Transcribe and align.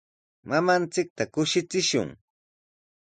Mamanchikta 0.49 1.23
kushichishun. 1.33 2.09